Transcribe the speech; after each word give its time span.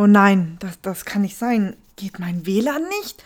Oh 0.00 0.06
nein, 0.06 0.56
das, 0.60 0.80
das 0.80 1.04
kann 1.04 1.20
nicht 1.20 1.36
sein. 1.36 1.76
Geht 1.96 2.18
mein 2.18 2.46
WLAN 2.46 2.88
nicht? 2.88 3.22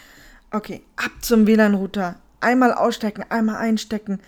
Okay, 0.50 0.82
ab 0.96 1.12
zum 1.20 1.46
WLAN-Router. 1.46 2.16
Einmal 2.40 2.72
ausstecken, 2.74 3.24
einmal 3.28 3.58
einstecken. 3.58 4.18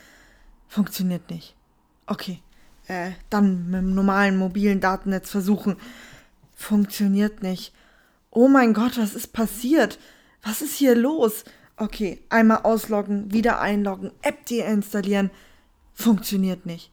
Funktioniert 0.69 1.29
nicht. 1.29 1.57
Okay, 2.07 2.41
äh, 2.87 3.11
dann 3.31 3.69
mit 3.69 3.81
dem 3.81 3.97
normalen 3.97 4.37
mobilen 4.37 4.79
Datennetz 4.79 5.29
versuchen. 5.29 5.75
Funktioniert 6.55 7.43
nicht. 7.43 7.73
Oh 8.31 8.47
mein 8.47 8.75
Gott, 8.75 8.97
was 8.97 9.17
ist 9.17 9.33
passiert? 9.33 9.99
Was 10.45 10.63
ist 10.63 10.77
hier 10.77 10.95
los? 10.95 11.43
Okay, 11.77 12.23
einmal 12.29 12.59
ausloggen, 12.63 13.33
wieder 13.33 13.61
einloggen, 13.61 14.13
App 14.23 14.47
deinstallieren. 14.47 15.33
Funktioniert 15.95 16.65
nicht. 16.65 16.93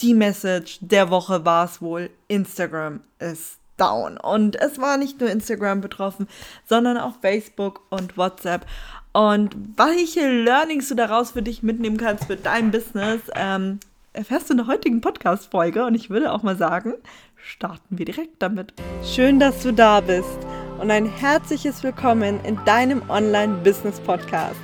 Die 0.00 0.12
Message 0.12 0.76
der 0.82 1.08
Woche 1.08 1.46
war 1.46 1.64
es 1.64 1.80
wohl. 1.80 2.10
Instagram 2.28 3.00
ist 3.18 3.60
down. 3.76 4.18
Und 4.18 4.56
es 4.56 4.80
war 4.80 4.96
nicht 4.96 5.20
nur 5.20 5.30
Instagram 5.30 5.80
betroffen, 5.80 6.28
sondern 6.66 6.96
auch 6.98 7.14
Facebook 7.20 7.82
und 7.90 8.16
WhatsApp. 8.16 8.66
Und 9.12 9.56
welche 9.76 10.28
Learnings 10.28 10.88
du 10.88 10.94
daraus 10.94 11.30
für 11.30 11.42
dich 11.42 11.62
mitnehmen 11.62 11.96
kannst 11.96 12.24
für 12.26 12.36
dein 12.36 12.70
Business, 12.70 13.20
ähm, 13.34 13.80
erfährst 14.12 14.48
du 14.48 14.54
in 14.54 14.58
der 14.58 14.66
heutigen 14.66 15.00
Podcast-Folge. 15.00 15.84
Und 15.84 15.94
ich 15.94 16.10
würde 16.10 16.32
auch 16.32 16.42
mal 16.42 16.56
sagen, 16.56 16.94
starten 17.36 17.98
wir 17.98 18.04
direkt 18.04 18.42
damit. 18.42 18.74
Schön, 19.04 19.38
dass 19.38 19.62
du 19.62 19.72
da 19.72 20.00
bist 20.00 20.38
und 20.78 20.90
ein 20.90 21.06
herzliches 21.06 21.82
Willkommen 21.82 22.44
in 22.44 22.58
deinem 22.64 23.08
Online-Business-Podcast. 23.08 24.56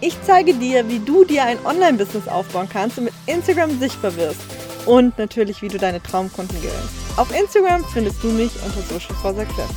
Ich 0.00 0.16
zeige 0.22 0.54
dir, 0.54 0.88
wie 0.88 1.00
du 1.00 1.24
dir 1.24 1.44
ein 1.44 1.58
Online-Business 1.66 2.28
aufbauen 2.28 2.68
kannst 2.72 2.98
und 2.98 3.04
mit 3.04 3.14
Instagram 3.26 3.78
sichtbar 3.78 4.14
wirst. 4.16 4.67
Und 4.86 5.18
natürlich, 5.18 5.62
wie 5.62 5.68
du 5.68 5.78
deine 5.78 6.02
Traumkunden 6.02 6.56
gewinnst. 6.60 7.18
Auf 7.18 7.34
Instagram 7.38 7.84
findest 7.92 8.22
du 8.22 8.28
mich 8.28 8.52
unter 8.64 8.80
Social 8.82 9.14
for 9.16 9.34
Success. 9.34 9.68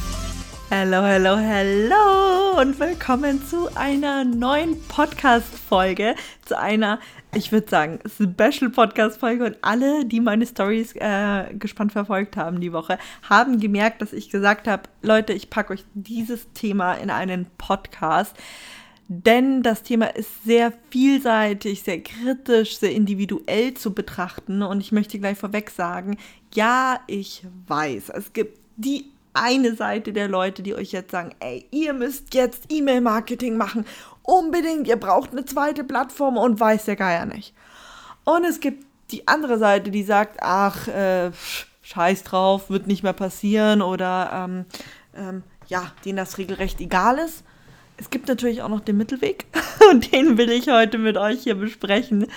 Hallo, 0.73 1.01
hallo, 1.01 1.35
hallo 1.35 2.61
und 2.61 2.79
willkommen 2.79 3.45
zu 3.45 3.67
einer 3.75 4.23
neuen 4.23 4.81
Podcast-Folge, 4.87 6.15
zu 6.45 6.57
einer, 6.57 6.99
ich 7.35 7.51
würde 7.51 7.69
sagen, 7.69 7.99
Special-Podcast-Folge. 8.05 9.43
Und 9.43 9.57
alle, 9.63 10.05
die 10.05 10.21
meine 10.21 10.45
Stories 10.45 10.93
äh, 10.95 11.53
gespannt 11.55 11.91
verfolgt 11.91 12.37
haben 12.37 12.61
die 12.61 12.71
Woche, 12.71 12.99
haben 13.29 13.59
gemerkt, 13.59 14.01
dass 14.01 14.13
ich 14.13 14.29
gesagt 14.29 14.69
habe, 14.69 14.83
Leute, 15.01 15.33
ich 15.33 15.49
packe 15.49 15.73
euch 15.73 15.83
dieses 15.93 16.53
Thema 16.53 16.93
in 16.93 17.09
einen 17.09 17.47
Podcast. 17.57 18.33
Denn 19.13 19.61
das 19.61 19.83
Thema 19.83 20.05
ist 20.05 20.45
sehr 20.45 20.71
vielseitig, 20.89 21.83
sehr 21.83 22.01
kritisch, 22.01 22.77
sehr 22.77 22.93
individuell 22.93 23.73
zu 23.73 23.93
betrachten. 23.93 24.61
Und 24.61 24.79
ich 24.79 24.93
möchte 24.93 25.19
gleich 25.19 25.37
vorweg 25.37 25.69
sagen, 25.69 26.15
ja, 26.53 26.97
ich 27.07 27.45
weiß, 27.67 28.07
es 28.07 28.31
gibt 28.31 28.57
die 28.77 29.11
eine 29.33 29.75
Seite 29.75 30.13
der 30.13 30.29
Leute, 30.29 30.63
die 30.63 30.75
euch 30.75 30.93
jetzt 30.93 31.11
sagen, 31.11 31.35
ey, 31.41 31.65
ihr 31.71 31.91
müsst 31.91 32.33
jetzt 32.33 32.71
E-Mail-Marketing 32.71 33.57
machen. 33.57 33.85
Unbedingt, 34.23 34.87
ihr 34.87 34.95
braucht 34.95 35.31
eine 35.31 35.43
zweite 35.43 35.83
Plattform 35.83 36.37
und 36.37 36.61
weiß 36.61 36.85
der 36.85 36.95
Geier 36.95 37.25
nicht. 37.25 37.53
Und 38.23 38.45
es 38.45 38.61
gibt 38.61 38.85
die 39.11 39.27
andere 39.27 39.57
Seite, 39.57 39.91
die 39.91 40.03
sagt, 40.03 40.37
ach, 40.41 40.87
äh, 40.87 41.31
scheiß 41.81 42.23
drauf, 42.23 42.69
wird 42.69 42.87
nicht 42.87 43.03
mehr 43.03 43.11
passieren 43.11 43.81
oder 43.81 44.31
ähm, 44.33 44.65
ähm, 45.17 45.43
ja, 45.67 45.91
denen 46.05 46.15
das 46.15 46.37
regelrecht 46.37 46.79
egal 46.79 47.17
ist. 47.17 47.43
Es 47.97 48.09
gibt 48.09 48.27
natürlich 48.27 48.61
auch 48.61 48.69
noch 48.69 48.81
den 48.81 48.97
Mittelweg 48.97 49.45
und 49.91 50.11
den 50.11 50.37
will 50.37 50.49
ich 50.49 50.69
heute 50.69 50.97
mit 50.97 51.17
euch 51.17 51.43
hier 51.43 51.55
besprechen. 51.55 52.27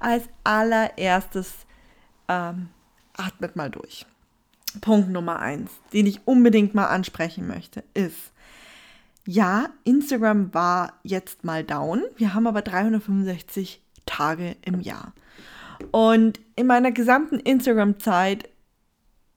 Als 0.00 0.24
allererstes 0.42 1.52
ähm, 2.28 2.68
atmet 3.16 3.56
mal 3.56 3.70
durch. 3.70 4.06
Punkt 4.80 5.10
Nummer 5.10 5.38
eins, 5.38 5.70
den 5.92 6.06
ich 6.06 6.26
unbedingt 6.26 6.74
mal 6.74 6.86
ansprechen 6.86 7.46
möchte, 7.46 7.84
ist, 7.94 8.32
ja, 9.26 9.68
Instagram 9.84 10.52
war 10.52 10.94
jetzt 11.02 11.44
mal 11.44 11.64
down. 11.64 12.02
Wir 12.16 12.34
haben 12.34 12.46
aber 12.46 12.62
365 12.62 13.80
Tage 14.04 14.56
im 14.62 14.80
Jahr. 14.80 15.14
Und 15.92 16.40
in 16.56 16.66
meiner 16.66 16.92
gesamten 16.92 17.38
Instagram-Zeit 17.38 18.48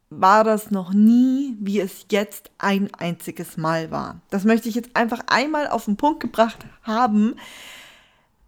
war 0.09 0.44
das 0.44 0.72
noch 0.72 0.94
nie, 0.94 1.56
wie 1.59 1.79
es 1.79 2.06
jetzt 2.12 2.50
ein 2.57 2.94
einziges 2.94 3.57
Mal 3.57 3.91
war. 3.91 4.22
Das 4.29 4.45
möchte 4.45 4.69
ich 4.69 4.75
jetzt 4.75 4.95
einfach 4.95 5.22
einmal 5.28 5.68
auf 5.68 5.85
den 5.85 5.97
Punkt 5.97 6.22
gebracht 6.22 6.66
haben. 6.84 7.35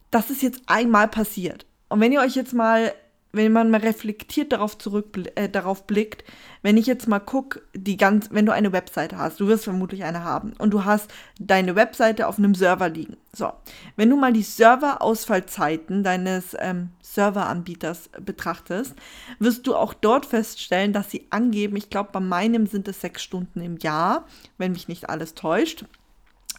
Das 0.09 0.29
ist 0.29 0.41
jetzt 0.41 0.61
einmal 0.67 1.07
passiert. 1.07 1.65
Und 1.89 1.99
wenn 1.99 2.11
ihr 2.11 2.21
euch 2.21 2.35
jetzt 2.35 2.53
mal 2.53 2.93
wenn 3.31 3.51
man 3.51 3.69
mal 3.69 3.79
reflektiert 3.79 4.51
darauf 4.51 4.77
zurück, 4.77 5.17
äh, 5.35 5.49
darauf 5.49 5.85
blickt, 5.85 6.23
wenn 6.61 6.77
ich 6.77 6.87
jetzt 6.87 7.07
mal 7.07 7.19
gucke, 7.19 7.61
die 7.73 7.95
ganz, 7.95 8.29
wenn 8.31 8.45
du 8.45 8.53
eine 8.53 8.71
Webseite 8.71 9.17
hast, 9.17 9.39
du 9.39 9.47
wirst 9.47 9.65
vermutlich 9.65 10.03
eine 10.03 10.23
haben 10.23 10.53
und 10.57 10.71
du 10.71 10.83
hast 10.83 11.11
deine 11.39 11.75
Webseite 11.75 12.27
auf 12.27 12.37
einem 12.37 12.55
Server 12.55 12.89
liegen. 12.89 13.17
So, 13.31 13.51
wenn 13.95 14.09
du 14.09 14.17
mal 14.17 14.33
die 14.33 14.43
Serverausfallzeiten 14.43 16.03
deines 16.03 16.55
ähm, 16.59 16.89
Serveranbieters 17.01 18.09
betrachtest, 18.19 18.95
wirst 19.37 19.67
du 19.67 19.75
auch 19.75 19.93
dort 19.93 20.25
feststellen, 20.25 20.93
dass 20.93 21.11
sie 21.11 21.27
angeben, 21.29 21.75
ich 21.75 21.89
glaube, 21.89 22.09
bei 22.11 22.19
meinem 22.19 22.65
sind 22.65 22.87
es 22.87 23.01
sechs 23.01 23.21
Stunden 23.23 23.61
im 23.61 23.77
Jahr, 23.77 24.25
wenn 24.57 24.71
mich 24.71 24.87
nicht 24.87 25.09
alles 25.09 25.35
täuscht 25.35 25.85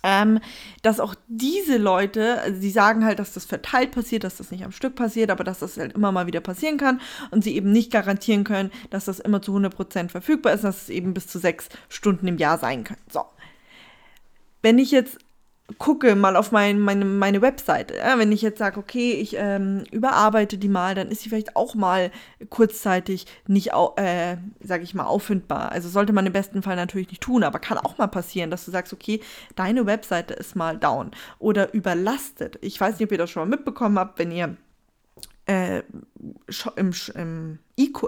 ähm, 0.03 0.41
dass 0.83 1.00
auch 1.00 1.15
diese 1.28 1.77
Leute, 1.77 2.41
also 2.41 2.61
sie 2.61 2.71
sagen 2.71 3.05
halt, 3.05 3.19
dass 3.19 3.34
das 3.34 3.44
verteilt 3.44 3.93
passiert, 3.93 4.25
dass 4.25 4.37
das 4.37 4.50
nicht 4.50 4.65
am 4.65 4.72
Stück 4.72 4.94
passiert, 4.94 5.31
aber 5.31 5.44
dass 5.44 5.61
das 5.61 5.77
halt 5.77 5.93
immer 5.94 6.12
mal 6.12 6.27
wieder 6.27 6.41
passieren 6.41 6.78
kann 6.78 7.00
und 7.31 7.44
sie 7.44 7.55
eben 7.55 7.72
nicht 7.72 7.91
garantieren 7.91 8.44
können, 8.44 8.71
dass 8.91 9.05
das 9.05 9.21
immer 9.21 9.43
zu 9.43 9.55
100% 9.56 10.09
verfügbar 10.09 10.55
ist, 10.55 10.65
dass 10.65 10.83
es 10.83 10.89
eben 10.89 11.15
bis 11.15 11.27
zu 11.27 11.39
sechs 11.39 11.69
Stunden 11.89 12.27
im 12.27 12.39
Jahr 12.39 12.59
sein 12.59 12.84
kann. 12.84 12.99
So. 13.10 13.25
Wenn 14.62 14.78
ich 14.78 14.91
jetzt 14.91 15.19
gucke 15.78 16.14
mal 16.14 16.36
auf 16.36 16.53
mein, 16.53 16.78
meine, 16.78 17.04
meine 17.04 17.42
Webseite. 17.42 17.97
Ja, 17.97 18.19
wenn 18.19 18.32
ich 18.32 18.42
jetzt 18.42 18.58
sage, 18.58 18.78
okay, 18.78 19.12
ich 19.12 19.36
ähm, 19.36 19.84
überarbeite 19.91 20.58
die 20.58 20.69
mal, 20.69 20.94
dann 20.94 21.08
ist 21.08 21.22
sie 21.22 21.28
vielleicht 21.28 21.56
auch 21.56 21.75
mal 21.75 22.10
kurzzeitig 22.48 23.26
nicht, 23.47 23.70
äh, 23.97 24.36
sage 24.60 24.82
ich 24.82 24.94
mal, 24.94 25.04
auffindbar. 25.04 25.72
Also 25.72 25.88
sollte 25.88 26.12
man 26.12 26.26
im 26.26 26.32
besten 26.32 26.62
Fall 26.62 26.76
natürlich 26.76 27.09
nicht 27.10 27.22
tun, 27.22 27.44
aber 27.44 27.59
kann 27.59 27.78
auch 27.78 27.98
mal 27.98 28.09
passieren, 28.09 28.50
dass 28.50 28.64
du 28.64 28.70
sagst, 28.70 28.92
okay, 28.92 29.20
deine 29.56 29.86
Webseite 29.86 30.34
ist 30.34 30.56
mal 30.56 30.76
down 30.76 31.10
oder 31.38 31.75
überlastet. 31.75 32.59
Ich 32.60 32.80
weiß 32.80 32.98
nicht, 32.98 33.06
ob 33.06 33.12
ihr 33.12 33.19
das 33.19 33.30
schon 33.30 33.48
mal 33.48 33.56
mitbekommen 33.56 33.98
habt, 33.98 34.19
wenn 34.19 34.32
ihr 34.32 34.56
äh, 35.50 35.83
im, 36.77 36.93
im 37.15 37.59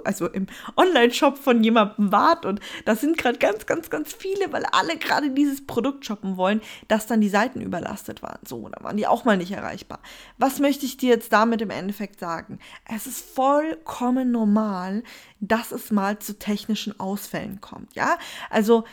also 0.05 0.29
im 0.29 0.47
Online-Shop 0.77 1.39
von 1.39 1.65
jemandem 1.65 2.13
wart 2.13 2.45
und 2.45 2.61
das 2.85 3.01
sind 3.01 3.17
gerade 3.17 3.39
ganz, 3.39 3.65
ganz, 3.65 3.89
ganz 3.89 4.13
viele, 4.13 4.53
weil 4.53 4.67
alle 4.67 4.99
gerade 4.99 5.31
dieses 5.31 5.67
Produkt 5.67 6.05
shoppen 6.05 6.37
wollen, 6.37 6.61
dass 6.89 7.07
dann 7.07 7.23
die 7.23 7.31
Seiten 7.31 7.63
überlastet 7.63 8.23
waren. 8.23 8.39
So, 8.47 8.69
da 8.69 8.85
waren 8.85 8.99
die 8.99 9.07
auch 9.07 9.25
mal 9.25 9.39
nicht 9.39 9.53
erreichbar. 9.53 10.01
Was 10.37 10.61
möchte 10.61 10.85
ich 10.85 10.99
dir 10.99 11.09
jetzt 11.09 11.33
damit 11.33 11.63
im 11.63 11.71
Endeffekt 11.71 12.21
sagen? 12.21 12.59
Es 12.85 13.07
ist 13.07 13.25
vollkommen 13.35 14.31
normal, 14.31 15.03
dass 15.41 15.73
es 15.73 15.91
mal 15.91 16.19
zu 16.19 16.39
technischen 16.39 17.01
Ausfällen 17.01 17.63
kommt. 17.63 17.95
Ja, 17.95 18.19
also 18.51 18.85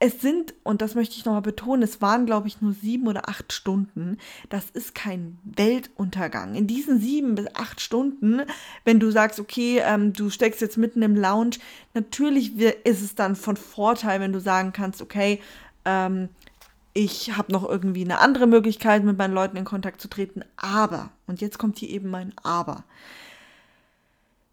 es 0.00 0.20
sind, 0.20 0.54
und 0.62 0.80
das 0.80 0.94
möchte 0.94 1.16
ich 1.16 1.24
nochmal 1.24 1.42
betonen, 1.42 1.82
es 1.82 2.00
waren, 2.00 2.24
glaube 2.24 2.46
ich, 2.46 2.60
nur 2.60 2.72
sieben 2.72 3.08
oder 3.08 3.28
acht 3.28 3.52
Stunden. 3.52 4.18
Das 4.48 4.70
ist 4.70 4.94
kein 4.94 5.38
Weltuntergang. 5.42 6.54
In 6.54 6.68
diesen 6.68 7.00
sieben 7.00 7.34
bis 7.34 7.46
acht 7.54 7.80
Stunden, 7.80 8.42
wenn 8.84 9.00
du 9.00 9.10
sagst, 9.10 9.40
okay, 9.40 9.82
ähm, 9.84 10.12
du 10.12 10.30
steckst 10.30 10.60
jetzt 10.60 10.78
mitten 10.78 11.02
im 11.02 11.16
Lounge, 11.16 11.56
natürlich 11.94 12.56
ist 12.58 13.02
es 13.02 13.16
dann 13.16 13.34
von 13.34 13.56
Vorteil, 13.56 14.20
wenn 14.20 14.32
du 14.32 14.40
sagen 14.40 14.72
kannst, 14.72 15.02
okay, 15.02 15.40
ähm, 15.84 16.28
ich 16.92 17.36
habe 17.36 17.52
noch 17.52 17.68
irgendwie 17.68 18.04
eine 18.04 18.18
andere 18.20 18.46
Möglichkeit, 18.46 19.04
mit 19.04 19.18
meinen 19.18 19.34
Leuten 19.34 19.56
in 19.56 19.64
Kontakt 19.64 20.00
zu 20.00 20.08
treten. 20.08 20.42
Aber, 20.56 21.10
und 21.26 21.40
jetzt 21.40 21.58
kommt 21.58 21.78
hier 21.78 21.90
eben 21.90 22.10
mein 22.10 22.32
Aber 22.42 22.84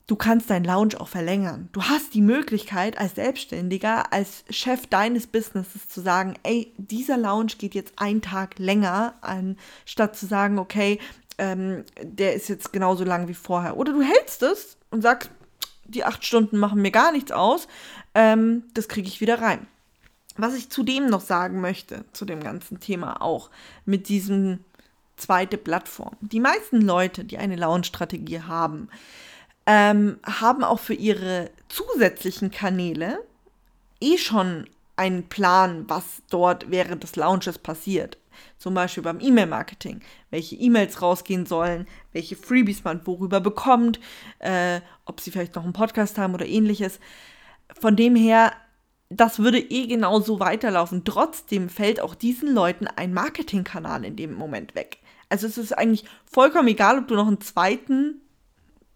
Du 0.08 0.16
kannst 0.16 0.52
dein 0.52 0.64
Lounge 0.64 1.00
auch 1.00 1.08
verlängern. 1.08 1.70
Du 1.72 1.84
hast 1.84 2.14
die 2.14 2.22
Möglichkeit 2.22 2.98
als 2.98 3.16
Selbstständiger, 3.16 4.14
als 4.14 4.46
Chef 4.52 4.86
deines 4.86 5.26
Businesses 5.26 5.90
zu 5.90 6.00
sagen, 6.00 6.36
ey, 6.44 6.72
dieser 6.78 7.18
Lounge 7.18 7.54
geht 7.58 7.74
jetzt 7.74 7.94
einen 7.98 8.22
Tag 8.22 8.60
länger, 8.60 9.16
anstatt 9.22 10.16
zu 10.16 10.28
sagen, 10.28 10.60
okay, 10.60 11.00
ähm, 11.40 11.84
der 12.02 12.36
ist 12.36 12.50
jetzt 12.50 12.72
genauso 12.72 13.04
lang 13.04 13.28
wie 13.28 13.34
vorher. 13.34 13.78
Oder 13.78 13.94
du 13.94 14.02
hältst 14.02 14.44
es 14.44 14.78
und 14.92 15.02
sagst, 15.02 15.32
die 15.86 16.04
acht 16.04 16.24
Stunden 16.24 16.58
machen 16.58 16.82
mir 16.82 16.92
gar 16.92 17.12
nichts 17.12 17.32
aus, 17.32 17.68
ähm, 18.14 18.64
das 18.74 18.88
kriege 18.88 19.08
ich 19.08 19.22
wieder 19.22 19.42
rein. 19.42 19.66
Was 20.38 20.54
ich 20.54 20.70
zudem 20.70 21.08
noch 21.08 21.22
sagen 21.22 21.62
möchte, 21.62 22.06
zu 22.14 22.26
dem 22.26 22.44
ganzen 22.44 22.80
Thema 22.80 23.22
auch, 23.22 23.50
mit 23.86 24.08
diesem 24.10 24.60
zweite 25.16 25.58
Plattform. 25.58 26.16
Die 26.20 26.40
meisten 26.40 26.82
Leute, 26.82 27.24
die 27.24 27.38
eine 27.38 27.56
Lounge-Strategie 27.56 28.42
haben, 28.42 28.90
ähm, 29.66 30.20
haben 30.24 30.64
auch 30.64 30.80
für 30.80 30.94
ihre 30.94 31.50
zusätzlichen 31.70 32.52
Kanäle 32.52 33.20
eh 34.00 34.18
schon 34.18 34.70
einen 34.96 35.28
Plan, 35.28 35.86
was 35.88 36.22
dort 36.30 36.70
während 36.70 37.04
des 37.04 37.16
Launches 37.16 37.58
passiert. 37.58 38.18
Zum 38.58 38.74
Beispiel 38.74 39.04
beim 39.04 39.20
E-Mail-Marketing, 39.20 40.02
welche 40.30 40.56
E-Mails 40.56 41.02
rausgehen 41.02 41.46
sollen, 41.46 41.88
welche 42.12 42.36
Freebies 42.36 42.84
man 42.84 43.06
worüber 43.06 43.40
bekommt, 43.40 44.00
äh, 44.40 44.82
ob 45.06 45.22
sie 45.22 45.32
vielleicht 45.32 45.56
noch 45.56 45.64
einen 45.64 45.74
Podcast 45.74 46.18
haben 46.18 46.34
oder 46.34 46.46
ähnliches. 46.46 47.00
Von 47.80 47.96
dem 47.96 48.16
her 48.16 48.52
das 49.10 49.40
würde 49.40 49.60
eh 49.60 49.88
genauso 49.88 50.40
weiterlaufen. 50.40 51.04
Trotzdem 51.04 51.70
fällt 51.70 52.02
auch 52.02 52.16
diesen 52.16 52.54
Leuten 52.54 52.88
ein 52.88 53.14
Marketingkanal 53.14 54.04
in 54.04 54.16
dem 54.16 54.34
Moment 54.34 54.76
weg. 54.76 54.98
Also 55.30 55.48
es 55.48 55.58
ist 55.58 55.78
eigentlich 55.78 56.06
vollkommen 56.26 56.68
egal, 56.68 57.00
ob 57.00 57.08
du 57.08 57.16
noch 57.16 57.28
einen 57.28 57.42
zweiten 57.42 58.22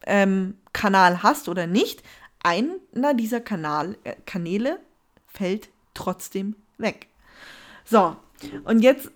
ähm, 0.10 0.58
Kanal 0.74 1.24
hast 1.24 1.48
oder 1.48 1.68
nicht. 1.68 2.04
Einer 2.42 3.14
dieser 3.14 3.42
Kanal, 3.42 3.98
äh, 4.04 4.16
Kanäle 4.26 4.80
fällt 5.28 5.70
trotzdem 5.94 6.56
weg. 6.78 7.08
So, 7.86 8.16
und 8.66 8.82
jetzt 8.82 9.12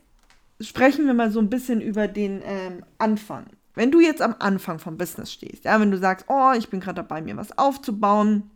sprechen 0.60 1.06
wir 1.06 1.14
mal 1.14 1.32
so 1.32 1.40
ein 1.40 1.50
bisschen 1.50 1.82
über 1.82 2.08
den 2.08 2.42
ähm, 2.46 2.84
Anfang. 2.98 3.46
Wenn 3.76 3.92
du 3.92 4.00
jetzt 4.00 4.22
am 4.22 4.36
Anfang 4.40 4.80
vom 4.80 4.98
Business 4.98 5.32
stehst, 5.32 5.66
ja, 5.66 5.80
wenn 5.80 5.92
du 5.92 5.98
sagst, 5.98 6.26
oh, 6.30 6.52
ich 6.56 6.70
bin 6.70 6.80
gerade 6.80 6.96
dabei, 6.96 7.22
mir 7.22 7.38
was 7.38 7.58
aufzubauen, 7.58 8.52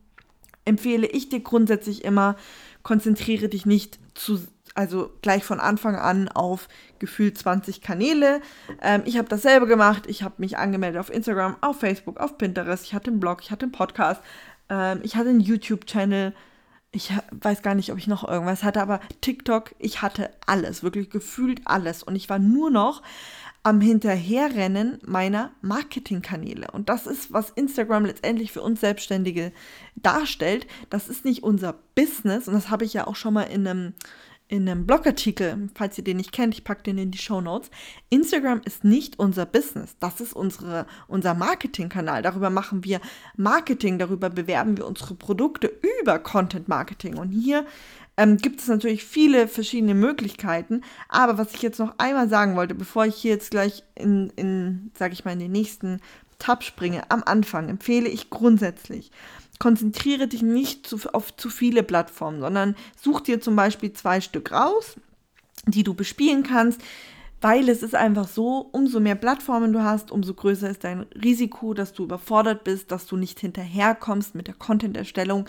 empfehle 0.65 1.07
ich 1.07 1.29
dir 1.29 1.39
grundsätzlich 1.39 2.03
immer, 2.03 2.35
konzentriere 2.83 3.49
dich 3.49 3.65
nicht 3.65 3.99
zu, 4.13 4.39
also 4.77 5.11
gleich 5.21 5.43
von 5.43 5.59
Anfang 5.59 5.95
an 5.95 6.29
auf 6.29 6.67
gefühlt 6.99 7.37
20 7.37 7.81
Kanäle. 7.81 8.41
Ähm, 8.81 9.01
ich 9.05 9.17
habe 9.17 9.27
dasselbe 9.27 9.65
gemacht. 9.65 10.03
Ich 10.07 10.21
habe 10.21 10.35
mich 10.37 10.57
angemeldet 10.57 10.99
auf 10.99 11.11
Instagram, 11.11 11.57
auf 11.61 11.79
Facebook, 11.79 12.19
auf 12.19 12.37
Pinterest. 12.37 12.85
Ich 12.85 12.93
hatte 12.93 13.09
einen 13.09 13.19
Blog, 13.19 13.39
ich 13.41 13.49
hatte 13.51 13.65
einen 13.65 13.71
Podcast, 13.71 14.21
ähm, 14.69 14.99
ich 15.01 15.15
hatte 15.15 15.29
einen 15.29 15.39
YouTube-Channel. 15.39 16.33
Ich 16.91 17.11
weiß 17.31 17.63
gar 17.63 17.75
nicht, 17.75 17.91
ob 17.91 17.97
ich 17.97 18.07
noch 18.07 18.27
irgendwas 18.27 18.63
hatte, 18.63 18.81
aber 18.81 18.99
TikTok, 19.21 19.75
ich 19.79 20.01
hatte 20.01 20.29
alles, 20.45 20.83
wirklich 20.83 21.09
gefühlt 21.09 21.61
alles. 21.65 22.03
Und 22.03 22.15
ich 22.15 22.29
war 22.29 22.39
nur 22.39 22.69
noch 22.69 23.01
am 23.67 23.81
Hinterherrennen 23.81 24.99
meiner 25.05 25.51
Marketingkanäle. 25.61 26.67
Und 26.71 26.87
das 26.87 27.05
ist, 27.05 27.33
was 27.33 27.49
Instagram 27.49 28.05
letztendlich 28.05 28.53
für 28.53 28.61
uns 28.61 28.79
Selbstständige 28.79 29.51
darstellt. 29.95 30.67
Das 30.89 31.09
ist 31.09 31.25
nicht 31.25 31.43
unser 31.43 31.73
Business. 31.93 32.47
Und 32.47 32.53
das 32.53 32.69
habe 32.69 32.85
ich 32.85 32.93
ja 32.93 33.07
auch 33.07 33.17
schon 33.17 33.33
mal 33.33 33.43
in 33.43 33.67
einem, 33.67 33.93
in 34.49 34.67
einem 34.67 34.85
Blogartikel, 34.85 35.69
falls 35.75 35.97
ihr 35.97 36.03
den 36.03 36.17
nicht 36.17 36.31
kennt, 36.31 36.53
ich 36.53 36.63
packe 36.63 36.83
den 36.83 36.97
in 36.97 37.11
die 37.11 37.17
Show 37.17 37.41
Notes. 37.41 37.69
Instagram 38.09 38.61
ist 38.63 38.83
nicht 38.83 39.19
unser 39.19 39.45
Business. 39.45 39.97
Das 39.99 40.21
ist 40.21 40.33
unsere, 40.33 40.85
unser 41.07 41.33
Marketingkanal. 41.33 42.21
Darüber 42.21 42.49
machen 42.49 42.83
wir 42.83 43.01
Marketing, 43.35 43.99
darüber 43.99 44.29
bewerben 44.29 44.77
wir 44.77 44.87
unsere 44.87 45.15
Produkte 45.15 45.71
über 46.01 46.19
Content 46.19 46.69
Marketing. 46.69 47.17
Und 47.17 47.31
hier 47.31 47.65
ähm, 48.15 48.37
gibt 48.37 48.61
es 48.61 48.67
natürlich 48.67 49.03
viele 49.03 49.49
verschiedene 49.49 49.93
Möglichkeiten. 49.93 50.81
Aber 51.09 51.37
was 51.37 51.53
ich 51.53 51.61
jetzt 51.61 51.79
noch 51.79 51.95
einmal 51.97 52.29
sagen 52.29 52.55
wollte, 52.55 52.73
bevor 52.73 53.05
ich 53.05 53.15
hier 53.15 53.31
jetzt 53.31 53.51
gleich 53.51 53.83
in, 53.95 54.31
in 54.37 54.91
sage 54.97 55.13
ich 55.13 55.25
mal, 55.25 55.31
in 55.31 55.39
den 55.39 55.51
nächsten 55.51 55.99
Tab 56.39 56.63
springe, 56.63 57.09
am 57.09 57.23
Anfang 57.25 57.67
empfehle 57.67 58.07
ich 58.07 58.29
grundsätzlich, 58.29 59.11
konzentriere 59.59 60.27
dich 60.27 60.41
nicht 60.41 60.87
zu, 60.87 60.97
auf 61.13 61.35
zu 61.35 61.49
viele 61.49 61.83
Plattformen, 61.83 62.39
sondern 62.39 62.75
such 62.99 63.21
dir 63.21 63.41
zum 63.41 63.55
Beispiel 63.55 63.93
zwei 63.93 64.21
Stück 64.21 64.51
raus, 64.51 64.95
die 65.65 65.83
du 65.83 65.93
bespielen 65.93 66.43
kannst. 66.43 66.81
Weil 67.39 67.69
es 67.69 67.83
ist 67.83 67.93
einfach 67.93 68.27
so, 68.27 68.67
umso 68.71 68.99
mehr 68.99 69.13
Plattformen 69.13 69.71
du 69.71 69.83
hast, 69.83 70.11
umso 70.11 70.33
größer 70.33 70.71
ist 70.71 70.83
dein 70.83 71.01
Risiko, 71.13 71.75
dass 71.75 71.93
du 71.93 72.03
überfordert 72.03 72.63
bist, 72.63 72.91
dass 72.91 73.05
du 73.05 73.15
nicht 73.15 73.39
hinterherkommst 73.39 74.33
mit 74.33 74.47
der 74.47 74.55
Content-Erstellung 74.55 75.47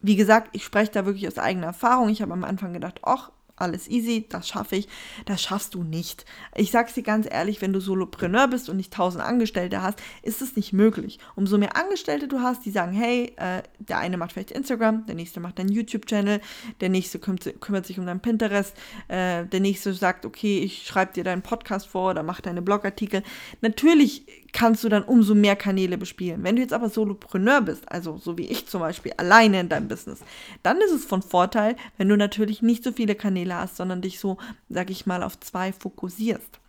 wie 0.00 0.16
gesagt, 0.16 0.50
ich 0.52 0.64
spreche 0.64 0.92
da 0.92 1.06
wirklich 1.06 1.26
aus 1.26 1.38
eigener 1.38 1.68
Erfahrung. 1.68 2.08
Ich 2.08 2.22
habe 2.22 2.32
am 2.32 2.44
Anfang 2.44 2.72
gedacht, 2.72 3.00
ach, 3.02 3.30
alles 3.60 3.88
easy, 3.88 4.26
das 4.28 4.48
schaffe 4.48 4.76
ich. 4.76 4.88
Das 5.26 5.42
schaffst 5.42 5.74
du 5.74 5.82
nicht. 5.82 6.24
Ich 6.54 6.70
sag's 6.70 6.94
dir 6.94 7.02
ganz 7.02 7.26
ehrlich, 7.30 7.60
wenn 7.60 7.72
du 7.72 7.80
Solopreneur 7.80 8.48
bist 8.48 8.68
und 8.68 8.76
nicht 8.76 8.92
tausend 8.92 9.24
Angestellte 9.24 9.82
hast, 9.82 10.00
ist 10.22 10.42
es 10.42 10.56
nicht 10.56 10.72
möglich. 10.72 11.18
Umso 11.36 11.58
mehr 11.58 11.76
Angestellte 11.76 12.28
du 12.28 12.40
hast, 12.40 12.64
die 12.64 12.70
sagen, 12.70 12.92
hey, 12.92 13.32
äh, 13.36 13.62
der 13.78 13.98
eine 13.98 14.16
macht 14.16 14.32
vielleicht 14.32 14.50
Instagram, 14.50 15.06
der 15.06 15.14
nächste 15.14 15.40
macht 15.40 15.58
deinen 15.58 15.70
YouTube-Channel, 15.70 16.40
der 16.80 16.88
nächste 16.88 17.18
kümmert, 17.18 17.60
kümmert, 17.60 17.86
sich 17.86 17.98
um 17.98 18.06
deinen 18.06 18.20
Pinterest, 18.20 18.76
äh, 19.08 19.44
der 19.46 19.60
nächste 19.60 19.94
sagt, 19.94 20.24
okay, 20.24 20.58
ich 20.58 20.86
schreibe 20.86 21.12
dir 21.12 21.24
deinen 21.24 21.42
Podcast 21.42 21.86
vor 21.86 22.10
oder 22.10 22.22
mach 22.22 22.40
deine 22.40 22.62
Blogartikel. 22.62 23.22
Natürlich 23.60 24.24
kannst 24.52 24.82
du 24.84 24.88
dann 24.88 25.02
umso 25.02 25.34
mehr 25.34 25.56
Kanäle 25.56 25.98
bespielen. 25.98 26.42
Wenn 26.42 26.56
du 26.56 26.62
jetzt 26.62 26.72
aber 26.72 26.88
Solopreneur 26.88 27.60
bist, 27.60 27.90
also 27.90 28.18
so 28.18 28.38
wie 28.38 28.46
ich 28.46 28.66
zum 28.66 28.80
Beispiel 28.80 29.12
alleine 29.16 29.60
in 29.60 29.68
deinem 29.68 29.88
Business, 29.88 30.20
dann 30.62 30.78
ist 30.78 30.92
es 30.92 31.04
von 31.04 31.22
Vorteil, 31.22 31.76
wenn 31.96 32.08
du 32.08 32.16
natürlich 32.16 32.62
nicht 32.62 32.82
so 32.82 32.92
viele 32.92 33.14
Kanäle 33.14 33.54
hast, 33.54 33.76
sondern 33.76 34.02
dich 34.02 34.18
so, 34.18 34.38
sag 34.68 34.90
ich 34.90 35.06
mal, 35.06 35.22
auf 35.22 35.38
zwei 35.40 35.72
fokussierst. 35.72 36.60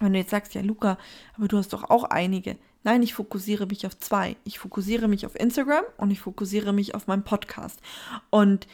Wenn 0.00 0.12
du 0.12 0.18
jetzt 0.20 0.30
sagst, 0.30 0.54
ja 0.54 0.62
Luca, 0.62 0.98
aber 1.36 1.48
du 1.48 1.58
hast 1.58 1.72
doch 1.72 1.90
auch 1.90 2.04
einige. 2.04 2.56
Nein, 2.84 3.02
ich 3.02 3.14
fokussiere 3.14 3.66
mich 3.66 3.84
auf 3.86 3.98
zwei. 3.98 4.36
Ich 4.44 4.58
fokussiere 4.58 5.08
mich 5.08 5.26
auf 5.26 5.38
Instagram 5.38 5.84
und 5.96 6.10
ich 6.10 6.20
fokussiere 6.20 6.72
mich 6.72 6.94
auf 6.94 7.08
meinen 7.08 7.24
Podcast. 7.24 7.80
Und 8.30 8.68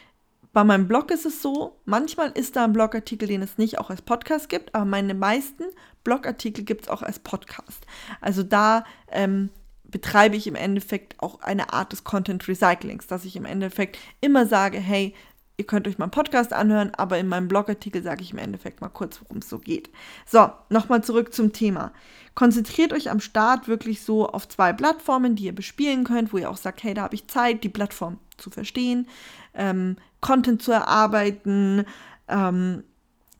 bei 0.54 0.64
meinem 0.64 0.86
Blog 0.86 1.10
ist 1.10 1.26
es 1.26 1.42
so, 1.42 1.80
manchmal 1.84 2.30
ist 2.30 2.54
da 2.54 2.64
ein 2.64 2.72
Blogartikel, 2.72 3.26
den 3.26 3.42
es 3.42 3.58
nicht 3.58 3.78
auch 3.78 3.90
als 3.90 4.02
Podcast 4.02 4.48
gibt, 4.48 4.74
aber 4.74 4.84
meine 4.84 5.12
meisten 5.12 5.64
Blogartikel 6.04 6.64
gibt 6.64 6.84
es 6.84 6.88
auch 6.88 7.02
als 7.02 7.18
Podcast. 7.18 7.84
Also 8.20 8.44
da 8.44 8.84
ähm, 9.10 9.50
betreibe 9.82 10.36
ich 10.36 10.46
im 10.46 10.54
Endeffekt 10.54 11.20
auch 11.20 11.40
eine 11.40 11.72
Art 11.72 11.90
des 11.90 12.04
Content 12.04 12.46
Recyclings, 12.46 13.08
dass 13.08 13.24
ich 13.24 13.34
im 13.34 13.44
Endeffekt 13.44 13.98
immer 14.20 14.46
sage, 14.46 14.78
hey, 14.78 15.12
ihr 15.56 15.66
könnt 15.66 15.86
euch 15.86 15.98
meinen 15.98 16.10
Podcast 16.10 16.52
anhören, 16.52 16.92
aber 16.96 17.18
in 17.18 17.28
meinem 17.28 17.48
Blogartikel 17.48 18.02
sage 18.02 18.22
ich 18.22 18.32
im 18.32 18.38
Endeffekt 18.38 18.80
mal 18.80 18.88
kurz, 18.88 19.20
worum 19.22 19.38
es 19.38 19.48
so 19.48 19.58
geht. 19.58 19.90
So, 20.26 20.50
nochmal 20.68 21.04
zurück 21.04 21.32
zum 21.32 21.52
Thema. 21.52 21.92
Konzentriert 22.34 22.92
euch 22.92 23.10
am 23.10 23.20
Start 23.20 23.68
wirklich 23.68 24.02
so 24.02 24.28
auf 24.28 24.48
zwei 24.48 24.72
Plattformen, 24.72 25.36
die 25.36 25.44
ihr 25.44 25.54
bespielen 25.54 26.04
könnt, 26.04 26.32
wo 26.32 26.38
ihr 26.38 26.50
auch 26.50 26.56
sagt, 26.56 26.82
hey, 26.82 26.94
da 26.94 27.02
habe 27.02 27.14
ich 27.14 27.28
Zeit, 27.28 27.62
die 27.62 27.68
Plattform 27.68 28.18
zu 28.36 28.50
verstehen, 28.50 29.06
ähm, 29.54 29.96
Content 30.20 30.62
zu 30.62 30.72
erarbeiten, 30.72 31.84
ähm, 32.28 32.82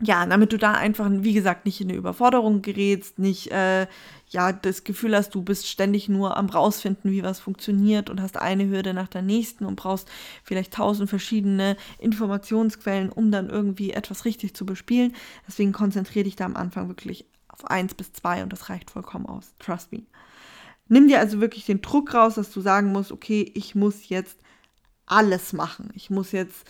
ja, 0.03 0.27
damit 0.27 0.53
du 0.53 0.59
da 0.59 0.73
einfach, 0.73 1.09
wie 1.11 1.35
gesagt, 1.35 1.67
nicht 1.67 1.81
in 1.81 1.89
eine 1.89 1.99
Überforderung 1.99 2.63
gerätst, 2.63 3.19
nicht 3.19 3.53
äh, 3.53 3.87
ja 4.29 4.53
das 4.53 4.85
Gefühl 4.85 5.15
hast, 5.15 5.35
du 5.35 5.43
bist 5.43 5.69
ständig 5.69 6.09
nur 6.09 6.37
am 6.37 6.49
rausfinden, 6.49 7.13
wie 7.13 7.23
was 7.23 7.39
funktioniert 7.39 8.11
und 8.11 8.21
hast 8.21 8.37
eine 8.37 8.69
Hürde 8.69 8.93
nach 8.93 9.09
der 9.09 9.23
nächsten 9.23 9.65
und 9.65 9.77
brauchst 9.77 10.11
vielleicht 10.43 10.75
tausend 10.75 11.09
verschiedene 11.09 11.77
Informationsquellen, 11.99 13.11
um 13.11 13.31
dann 13.31 13.49
irgendwie 13.49 13.93
etwas 13.93 14.25
richtig 14.25 14.55
zu 14.55 14.67
bespielen. 14.67 15.15
Deswegen 15.47 15.73
konzentriere 15.73 16.25
dich 16.25 16.37
da 16.37 16.45
am 16.45 16.57
Anfang 16.57 16.89
wirklich 16.89 17.27
auf 17.49 17.65
eins 17.71 17.95
bis 17.95 18.13
zwei 18.13 18.43
und 18.43 18.53
das 18.53 18.69
reicht 18.69 18.91
vollkommen 18.91 19.27
aus. 19.27 19.55
Trust 19.61 19.93
me. 19.93 20.03
Nimm 20.89 21.09
dir 21.09 21.21
also 21.21 21.41
wirklich 21.41 21.67
den 21.67 21.81
Druck 21.81 22.13
raus, 22.15 22.35
dass 22.35 22.51
du 22.51 22.61
sagen 22.61 22.93
musst, 22.93 23.13
okay, 23.13 23.51
ich 23.55 23.75
muss 23.75 24.09
jetzt 24.09 24.39
alles 25.07 25.53
machen. 25.53 25.91
Ich 25.95 26.11
muss 26.11 26.33
jetzt 26.33 26.67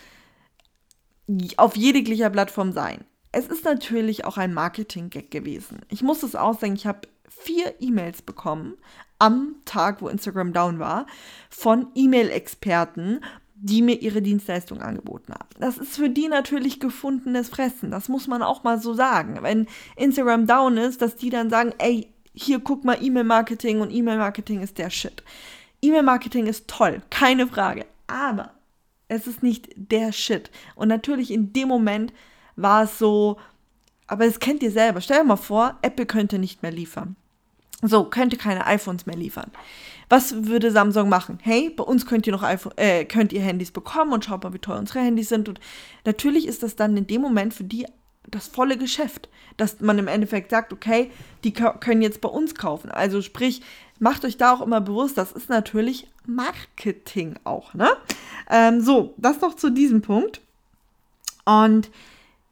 auf 1.57 1.75
jeglicher 1.77 2.31
Plattform 2.31 2.73
sein. 2.73 3.05
Es 3.37 3.49
ist 3.49 3.65
natürlich 3.65 4.25
auch 4.25 4.37
ein 4.37 4.55
Marketing-Gag 4.55 5.31
gewesen. 5.33 5.81
Ich 5.89 6.03
muss 6.03 6.23
es 6.23 6.37
ausdenken, 6.37 6.77
ich 6.77 6.87
habe 6.87 7.09
vier 7.29 7.75
E-Mails 7.81 8.23
bekommen 8.23 8.75
am 9.19 9.57
Tag, 9.65 10.01
wo 10.01 10.09
Instagram 10.09 10.53
down 10.53 10.79
war, 10.79 11.07
von 11.51 11.89
E-Mail-Experten, 11.97 13.21
die 13.57 13.83
mir 13.83 14.01
ihre 14.01 14.23
Dienstleistung 14.23 14.83
angeboten 14.83 15.33
haben. 15.33 15.49
Das 15.59 15.79
ist 15.79 15.97
für 15.97 16.11
die 16.11 16.29
natürlich 16.29 16.79
gefundenes 16.79 17.49
Fressen. 17.49 17.91
Das 17.91 18.09
muss 18.09 18.29
man 18.29 18.41
auch 18.43 18.63
mal 18.63 18.81
so 18.81 18.95
sagen. 18.95 19.39
Wenn 19.41 19.67
Instagram 19.97 20.47
down 20.47 20.77
ist, 20.77 21.03
dass 21.03 21.17
die 21.17 21.31
dann 21.31 21.51
sagen, 21.51 21.73
ey, 21.79 22.09
hier 22.35 22.61
guck 22.61 22.85
mal 22.85 23.03
E-Mail-Marketing 23.03 23.81
und 23.81 23.91
E-Mail-Marketing 23.91 24.61
ist 24.61 24.79
der 24.79 24.91
Shit. 24.91 25.25
E-Mail-Marketing 25.83 26.47
ist 26.47 26.69
toll, 26.69 27.03
keine 27.11 27.49
Frage. 27.49 27.85
Aber 28.07 28.53
es 29.09 29.27
ist 29.27 29.43
nicht 29.43 29.71
der 29.75 30.13
Shit. 30.13 30.53
Und 30.77 30.87
natürlich 30.87 31.33
in 31.33 31.53
dem 31.53 31.67
Moment 31.67 32.13
war 32.57 32.85
es 32.85 32.99
so, 32.99 33.37
aber 34.07 34.27
das 34.27 34.41
kennt 34.41 34.63
ihr 34.63 34.71
selber. 34.71 35.01
Stell 35.01 35.19
dir 35.19 35.25
mal 35.25 35.37
vor, 35.37 35.77
Apple 35.83 36.07
könnte 36.07 36.39
nicht 36.39 36.63
mehr 36.63 36.73
liefern. 36.73 37.17
So, 37.83 38.05
könnte 38.05 38.37
keine 38.37 38.67
iPhones 38.67 39.07
mehr 39.07 39.17
liefern. 39.17 39.51
Was 40.09 40.47
würde 40.47 40.71
Samsung 40.71 41.09
machen? 41.09 41.39
Hey, 41.43 41.71
bei 41.71 41.85
uns 41.85 42.07
könnt 42.07 42.27
ihr 42.27 42.33
noch 42.33 42.43
iPhone, 42.43 42.73
äh, 42.77 43.05
könnt 43.05 43.33
ihr 43.33 43.43
Handys 43.43 43.71
bekommen 43.71 44.13
und 44.13 44.25
schaut 44.25 44.43
mal, 44.43 44.55
wie 44.55 44.59
teuer 44.59 44.79
unsere 44.79 45.01
Handys 45.01 45.29
sind. 45.29 45.49
Und 45.49 45.61
natürlich 46.05 46.47
ist 46.47 46.63
das 46.63 46.77
dann 46.77 46.97
in 46.97 47.07
dem 47.07 47.21
Moment 47.21 47.55
für 47.55 47.65
die 47.65 47.87
das 48.31 48.47
volle 48.49 48.79
Geschäft, 48.79 49.29
dass 49.57 49.81
man 49.81 49.99
im 49.99 50.09
Endeffekt 50.09 50.51
sagt, 50.51 50.73
okay, 50.73 51.11
die 51.45 51.53
können 51.53 52.03
jetzt 52.03 52.21
bei 52.21 52.29
uns 52.29 52.55
kaufen. 52.55 52.91
Also 52.91 53.21
sprich, 53.23 53.61
macht 53.99 54.25
euch 54.25 54.37
da 54.37 54.55
auch 54.55 54.63
immer 54.63 54.81
bewusst, 54.81 55.19
das 55.19 55.33
ist 55.33 55.51
natürlich 55.51 56.07
Marketing 56.27 57.39
auch, 57.45 57.75
ne? 57.75 57.91
Ähm, 58.51 58.81
so, 58.81 59.15
das 59.19 59.41
noch 59.41 59.55
zu 59.55 59.71
diesem 59.71 60.01
Punkt. 60.01 60.41
Und 61.45 61.91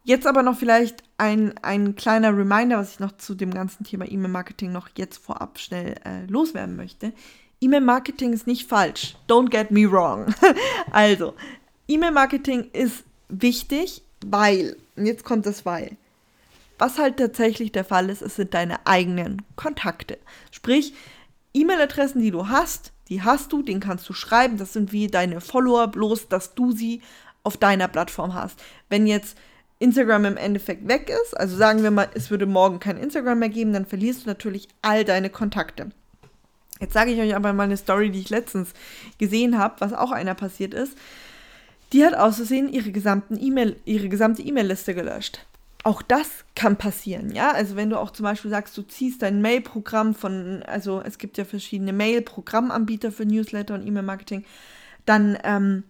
jetzt 0.03 0.27
aber 0.27 0.43
noch 0.43 0.57
vielleicht 0.57 1.03
ein, 1.17 1.57
ein 1.61 1.95
kleiner 1.95 2.35
Reminder, 2.37 2.77
was 2.77 2.93
ich 2.93 2.99
noch 2.99 3.17
zu 3.17 3.35
dem 3.35 3.53
ganzen 3.53 3.83
Thema 3.83 4.09
E-Mail-Marketing 4.09 4.71
noch 4.71 4.89
jetzt 4.95 5.17
vorab 5.17 5.59
schnell 5.59 5.95
äh, 6.05 6.25
loswerden 6.27 6.75
möchte. 6.75 7.13
E-Mail-Marketing 7.61 8.33
ist 8.33 8.47
nicht 8.47 8.67
falsch. 8.67 9.15
Don't 9.27 9.49
get 9.49 9.71
me 9.71 9.89
wrong. 9.89 10.33
also, 10.91 11.33
E-Mail-Marketing 11.87 12.69
ist 12.73 13.03
wichtig, 13.29 14.01
weil, 14.25 14.75
und 14.95 15.05
jetzt 15.05 15.23
kommt 15.23 15.45
das 15.45 15.65
Weil. 15.65 15.97
Was 16.77 16.97
halt 16.97 17.17
tatsächlich 17.17 17.71
der 17.71 17.85
Fall 17.85 18.09
ist, 18.09 18.21
es 18.21 18.35
sind 18.35 18.53
deine 18.53 18.85
eigenen 18.85 19.41
Kontakte. 19.55 20.17
Sprich, 20.51 20.93
E-Mail-Adressen, 21.53 22.21
die 22.21 22.31
du 22.31 22.49
hast, 22.49 22.91
die 23.09 23.21
hast 23.21 23.53
du, 23.53 23.61
den 23.61 23.79
kannst 23.79 24.09
du 24.09 24.13
schreiben. 24.13 24.57
Das 24.57 24.73
sind 24.73 24.91
wie 24.91 25.07
deine 25.07 25.39
Follower, 25.39 25.87
bloß 25.87 26.27
dass 26.27 26.55
du 26.55 26.71
sie 26.71 27.01
auf 27.43 27.57
deiner 27.57 27.87
Plattform 27.87 28.33
hast. 28.33 28.61
Wenn 28.89 29.07
jetzt 29.07 29.37
Instagram 29.83 30.25
im 30.25 30.37
Endeffekt 30.37 30.87
weg 30.87 31.11
ist, 31.23 31.37
also 31.37 31.57
sagen 31.57 31.83
wir 31.83 31.91
mal, 31.91 32.07
es 32.13 32.31
würde 32.31 32.45
morgen 32.45 32.79
kein 32.79 32.97
Instagram 32.97 33.39
mehr 33.39 33.49
geben, 33.49 33.73
dann 33.73 33.85
verlierst 33.85 34.23
du 34.23 34.29
natürlich 34.29 34.69
all 34.81 35.03
deine 35.03 35.29
Kontakte. 35.29 35.89
Jetzt 36.79 36.93
sage 36.93 37.11
ich 37.11 37.19
euch 37.19 37.35
aber 37.35 37.53
mal 37.53 37.63
eine 37.63 37.77
Story, 37.77 38.09
die 38.09 38.19
ich 38.19 38.29
letztens 38.29 38.73
gesehen 39.17 39.57
habe, 39.57 39.75
was 39.79 39.93
auch 39.93 40.11
einer 40.11 40.35
passiert 40.35 40.73
ist. 40.73 40.97
Die 41.91 42.05
hat 42.05 42.15
auszusehen 42.15 42.71
ihre 42.71 42.91
gesamten 42.91 43.37
E-Mail, 43.39 43.75
ihre 43.85 44.09
gesamte 44.09 44.41
E-Mail-Liste 44.41 44.95
gelöscht. 44.95 45.45
Auch 45.83 46.01
das 46.01 46.45
kann 46.55 46.77
passieren, 46.77 47.35
ja. 47.35 47.51
Also 47.51 47.75
wenn 47.75 47.89
du 47.89 47.99
auch 47.99 48.11
zum 48.11 48.23
Beispiel 48.23 48.49
sagst, 48.49 48.77
du 48.77 48.83
ziehst 48.83 49.21
dein 49.21 49.41
Mail-Programm 49.41 50.15
von, 50.15 50.63
also 50.63 51.01
es 51.05 51.17
gibt 51.17 51.37
ja 51.37 51.43
verschiedene 51.43 51.91
Mail-Programmanbieter 51.91 53.11
für 53.11 53.25
Newsletter 53.25 53.73
und 53.73 53.85
E-Mail-Marketing, 53.85 54.45
dann 55.05 55.37
ähm, 55.43 55.83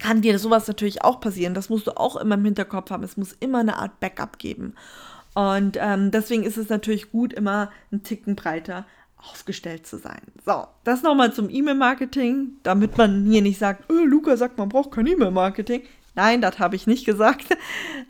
kann 0.00 0.22
dir 0.22 0.38
sowas 0.38 0.68
natürlich 0.68 1.02
auch 1.02 1.20
passieren. 1.20 1.54
Das 1.54 1.68
musst 1.68 1.86
du 1.86 1.96
auch 1.96 2.16
immer 2.16 2.36
im 2.36 2.44
Hinterkopf 2.44 2.90
haben. 2.90 3.02
Es 3.02 3.16
muss 3.16 3.32
immer 3.32 3.58
eine 3.58 3.76
Art 3.76 4.00
Backup 4.00 4.38
geben. 4.38 4.74
Und 5.34 5.78
ähm, 5.80 6.10
deswegen 6.10 6.44
ist 6.44 6.58
es 6.58 6.68
natürlich 6.68 7.10
gut, 7.10 7.32
immer 7.32 7.70
einen 7.90 8.02
Ticken 8.02 8.36
breiter 8.36 8.86
aufgestellt 9.30 9.86
zu 9.86 9.98
sein. 9.98 10.20
So, 10.44 10.66
das 10.84 11.02
nochmal 11.02 11.32
zum 11.32 11.48
E-Mail-Marketing, 11.48 12.58
damit 12.62 12.98
man 12.98 13.24
hier 13.24 13.42
nicht 13.42 13.58
sagt, 13.58 13.90
oh, 13.90 14.04
Luca 14.04 14.36
sagt, 14.36 14.58
man 14.58 14.68
braucht 14.68 14.92
kein 14.92 15.06
E-Mail-Marketing. 15.06 15.82
Nein, 16.14 16.40
das 16.42 16.58
habe 16.58 16.76
ich 16.76 16.86
nicht 16.86 17.04
gesagt. 17.06 17.56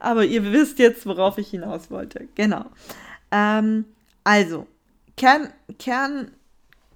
Aber 0.01 0.25
ihr 0.25 0.53
wisst 0.53 0.79
jetzt, 0.79 1.07
worauf 1.07 1.39
ich 1.39 1.51
hinaus 1.51 1.91
wollte. 1.91 2.29
Genau. 2.35 2.67
Ähm, 3.31 3.85
also, 4.25 4.67
Kern, 5.17 5.49
Kern 5.79 6.31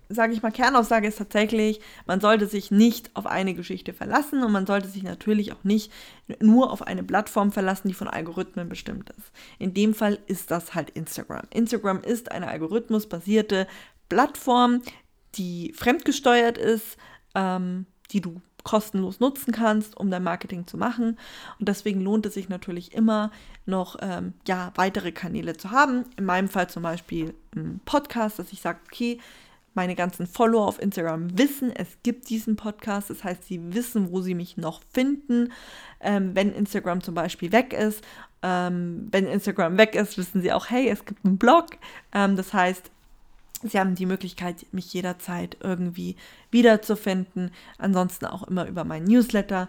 sage 0.09 0.33
ich 0.33 0.43
mal, 0.43 0.53
Kernaussage 0.53 1.09
ist 1.09 1.19
tatsächlich, 1.19 1.81
man 2.07 2.21
sollte 2.21 2.47
sich 2.47 2.71
nicht 2.71 3.11
auf 3.15 3.27
eine 3.27 3.55
Geschichte 3.55 3.93
verlassen 3.93 4.43
und 4.43 4.53
man 4.53 4.67
sollte 4.67 4.89
sich 4.89 5.03
natürlich 5.03 5.53
auch 5.53 5.65
nicht 5.65 5.93
nur 6.41 6.71
auf 6.71 6.83
eine 6.83 7.03
Plattform 7.03 7.53
verlassen, 7.53 7.89
die 7.89 7.95
von 7.95 8.09
Algorithmen 8.09 8.69
bestimmt 8.69 9.11
ist. 9.11 9.33
In 9.59 9.75
dem 9.75 9.95
Fall 9.95 10.19
ist 10.27 10.51
das 10.51 10.75
halt 10.75 10.91
Instagram. 10.91 11.43
Instagram 11.51 12.03
ist 12.03 12.31
eine 12.31 12.49
algorithmusbasierte 12.49 13.67
Plattform, 14.09 14.83
die 15.35 15.73
fremdgesteuert 15.75 16.59
ist, 16.59 16.97
ähm, 17.35 17.87
die 18.13 18.21
du 18.21 18.41
kostenlos 18.67 19.21
nutzen 19.21 19.53
kannst, 19.53 19.97
um 19.97 20.11
dein 20.11 20.25
Marketing 20.25 20.67
zu 20.67 20.77
machen. 20.77 21.19
Und 21.61 21.69
deswegen 21.69 22.01
lohnt 22.01 22.27
es 22.27 22.35
sich 22.35 22.49
natürlich 22.49 22.93
immer 22.95 23.31
noch 23.65 23.97
ähm, 24.01 24.33
ja, 24.47 24.73
weitere 24.75 25.13
Kanäle 25.13 25.57
zu 25.57 25.71
haben. 25.71 26.05
In 26.17 26.25
meinem 26.25 26.49
Fall 26.49 26.69
zum 26.69 26.83
Beispiel 26.83 27.33
ein 27.55 27.81
Podcast, 27.85 28.41
dass 28.41 28.53
ich 28.53 28.61
sage, 28.61 28.81
okay, 28.87 29.21
meine 29.77 29.95
ganzen 29.95 30.27
Follower 30.27 30.67
auf 30.67 30.81
Instagram 30.81 31.39
wissen, 31.39 31.71
es 31.75 31.89
gibt 32.03 32.29
diesen 32.29 32.57
Podcast. 32.57 33.11
Das 33.11 33.23
heißt, 33.23 33.45
sie 33.45 33.75
wissen, 33.75 34.11
wo 34.11 34.21
sie 34.21 34.35
mich 34.35 34.57
noch 34.57 34.81
finden, 34.93 35.53
ähm, 36.01 36.35
wenn 36.35 36.53
Instagram 36.53 37.03
zum 37.03 37.15
Beispiel 37.15 37.53
weg 37.53 37.73
ist. 37.73 38.03
Ähm, 38.43 39.09
wenn 39.11 39.27
Instagram 39.27 39.79
weg 39.79 39.95
ist, 39.95 40.19
wissen 40.19 40.43
sie 40.43 40.53
auch, 40.53 40.71
hey, 40.71 40.89
es 40.89 41.05
gibt 41.05 41.25
einen 41.25 41.39
Blog. 41.39 41.67
Ähm, 42.13 42.37
das 42.37 42.53
heißt, 42.53 42.91
Sie 43.63 43.81
haben 43.81 43.95
die 43.95 44.07
Möglichkeit, 44.07 44.67
mich 44.73 44.93
jederzeit 44.93 45.57
irgendwie 45.61 46.17
wiederzufinden. 46.51 47.51
Ansonsten 47.79 48.27
auch 48.27 48.43
immer 48.45 48.67
über 48.67 48.85
meinen 48.85 49.07
Newsletter. 49.07 49.69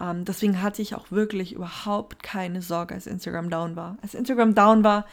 Ähm, 0.00 0.24
deswegen 0.24 0.60
hatte 0.62 0.82
ich 0.82 0.94
auch 0.94 1.10
wirklich 1.10 1.52
überhaupt 1.52 2.22
keine 2.22 2.62
Sorge, 2.62 2.94
als 2.94 3.06
Instagram 3.06 3.50
down 3.50 3.76
war. 3.76 3.96
Als 4.02 4.14
Instagram 4.14 4.54
down 4.54 4.84
war, 4.84 5.06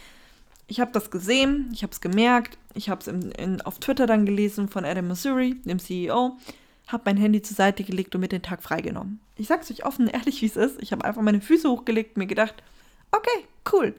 ich 0.68 0.80
habe 0.80 0.92
das 0.92 1.12
gesehen, 1.12 1.70
ich 1.74 1.84
habe 1.84 1.92
es 1.92 2.02
gemerkt, 2.02 2.58
ich 2.74 2.90
habe 2.90 3.02
es 3.02 3.66
auf 3.66 3.80
Twitter 3.80 4.08
dann 4.08 4.26
gelesen 4.26 4.68
von 4.68 4.86
Adam 4.86 5.08
Missouri, 5.08 5.56
dem 5.64 5.80
CEO, 5.80 6.38
habe 6.88 7.04
mein 7.06 7.18
Handy 7.18 7.42
zur 7.42 7.56
Seite 7.56 7.84
gelegt 7.84 8.16
und 8.16 8.22
mir 8.22 8.28
den 8.28 8.42
Tag 8.42 8.64
freigenommen. 8.64 9.20
Ich 9.38 9.48
sag's 9.48 9.70
euch 9.72 9.86
offen, 9.86 10.08
ehrlich, 10.08 10.42
wie 10.42 10.48
es 10.48 10.56
ist. 10.56 10.82
Ich 10.82 10.92
habe 10.92 11.06
einfach 11.06 11.22
meine 11.22 11.42
Füße 11.42 11.70
hochgelegt, 11.70 12.18
mir 12.18 12.28
gedacht, 12.28 12.56
okay, 13.12 13.46
cool, 13.72 13.96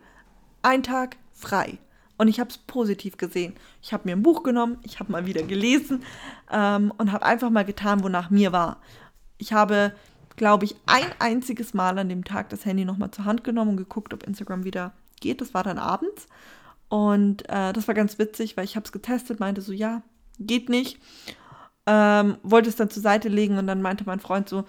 ein 0.62 0.82
Tag 0.82 1.16
frei. 1.32 1.78
Und 2.18 2.28
ich 2.28 2.40
habe 2.40 2.48
es 2.48 2.58
positiv 2.58 3.18
gesehen. 3.18 3.54
Ich 3.82 3.92
habe 3.92 4.08
mir 4.08 4.16
ein 4.16 4.22
Buch 4.22 4.42
genommen, 4.42 4.78
ich 4.82 5.00
habe 5.00 5.12
mal 5.12 5.26
wieder 5.26 5.42
gelesen 5.42 6.02
ähm, 6.50 6.92
und 6.96 7.12
habe 7.12 7.26
einfach 7.26 7.50
mal 7.50 7.64
getan, 7.64 8.02
wonach 8.02 8.30
mir 8.30 8.52
war. 8.52 8.80
Ich 9.38 9.52
habe, 9.52 9.92
glaube 10.36 10.64
ich, 10.64 10.76
ein 10.86 11.06
einziges 11.18 11.74
Mal 11.74 11.98
an 11.98 12.08
dem 12.08 12.24
Tag 12.24 12.48
das 12.48 12.64
Handy 12.64 12.86
nochmal 12.86 13.10
zur 13.10 13.26
Hand 13.26 13.44
genommen 13.44 13.72
und 13.72 13.76
geguckt, 13.76 14.14
ob 14.14 14.22
Instagram 14.22 14.64
wieder 14.64 14.94
geht. 15.20 15.42
Das 15.42 15.52
war 15.52 15.62
dann 15.62 15.78
abends. 15.78 16.26
Und 16.88 17.48
äh, 17.48 17.72
das 17.72 17.88
war 17.88 17.94
ganz 17.94 18.18
witzig, 18.18 18.56
weil 18.56 18.64
ich 18.64 18.76
habe 18.76 18.84
es 18.84 18.92
getestet, 18.92 19.40
meinte 19.40 19.60
so, 19.60 19.72
ja, 19.72 20.02
geht 20.38 20.68
nicht. 20.68 20.98
Ähm, 21.86 22.38
wollte 22.42 22.68
es 22.68 22.76
dann 22.76 22.90
zur 22.90 23.02
Seite 23.02 23.28
legen 23.28 23.58
und 23.58 23.66
dann 23.66 23.82
meinte 23.82 24.04
mein 24.06 24.20
Freund 24.20 24.48
so, 24.48 24.64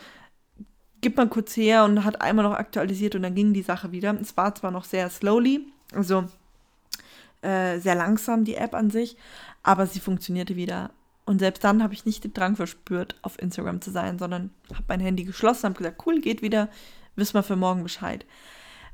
gib 1.02 1.18
mal 1.18 1.28
kurz 1.28 1.56
her 1.56 1.84
und 1.84 2.04
hat 2.04 2.22
einmal 2.22 2.46
noch 2.46 2.54
aktualisiert 2.54 3.16
und 3.16 3.24
dann 3.24 3.36
ging 3.36 3.54
die 3.54 3.62
Sache 3.62 3.92
wieder. 3.92 4.20
Es 4.20 4.36
war 4.38 4.54
zwar 4.56 4.72
noch 4.72 4.84
sehr 4.84 5.10
slowly, 5.10 5.68
also 5.94 6.26
äh, 7.42 7.80
sehr 7.80 7.96
langsam 7.96 8.46
die 8.46 8.56
App 8.56 8.74
an 8.74 8.90
sich, 8.90 9.18
aber 9.64 9.86
sie 9.88 10.00
funktionierte 10.00 10.56
wieder. 10.56 10.92
Und 11.26 11.40
selbst 11.40 11.64
dann 11.64 11.84
habe 11.84 11.94
ich 11.94 12.06
nicht 12.06 12.24
den 12.24 12.34
Drang 12.34 12.56
verspürt, 12.56 13.16
auf 13.22 13.40
Instagram 13.42 13.82
zu 13.82 13.92
sein, 13.92 14.18
sondern 14.18 14.52
habe 14.72 14.86
mein 14.88 15.02
Handy 15.02 15.24
geschlossen, 15.24 15.66
habe 15.66 15.76
gesagt, 15.76 16.04
cool, 16.06 16.22
geht 16.22 16.42
wieder, 16.42 16.70
wissen 17.16 17.34
wir 17.34 17.44
für 17.44 17.58
morgen 17.58 17.84
Bescheid. 17.84 18.26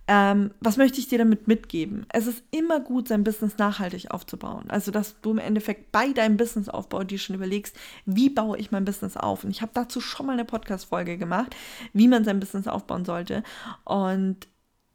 Ähm, 0.08 0.52
was 0.60 0.76
möchte 0.76 1.00
ich 1.00 1.08
dir 1.08 1.18
damit 1.18 1.48
mitgeben? 1.48 2.06
Es 2.10 2.28
ist 2.28 2.44
immer 2.52 2.82
gut, 2.82 3.08
sein 3.08 3.24
Business 3.24 3.58
nachhaltig 3.58 4.12
aufzubauen. 4.12 4.66
Also, 4.70 4.92
dass 4.92 5.20
du 5.22 5.32
im 5.32 5.38
Endeffekt 5.38 5.94
bei 5.94 6.12
deinem 6.12 6.36
Businessaufbau 6.36 7.06
dir 7.06 7.18
schon 7.18 7.38
überlegst, 7.38 7.76
wie 8.06 8.30
baue 8.30 8.58
ich 8.58 8.72
mein 8.72 8.84
Business 8.84 9.16
auf? 9.16 9.46
Und 9.46 9.52
ich 9.52 9.62
habe 9.62 9.72
dazu 9.74 10.02
schon 10.02 10.26
mal 10.26 10.34
eine 10.34 10.46
Podcast-Folge 10.46 11.18
gemacht, 11.18 11.56
wie 11.94 12.10
man 12.10 12.26
sein 12.26 12.42
Business 12.42 12.68
aufbauen 12.68 13.06
sollte. 13.06 13.44
Und 13.86 14.48